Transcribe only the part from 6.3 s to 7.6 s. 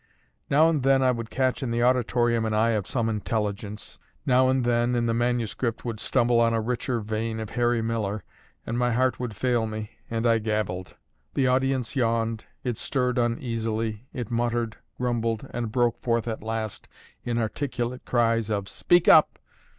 on a richer vein of